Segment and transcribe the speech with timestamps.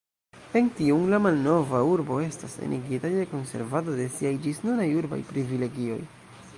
[0.59, 6.05] En tiun la malnova urbo estas enigita je konservado de siaj ĝisnunaj urbaj privilegioj.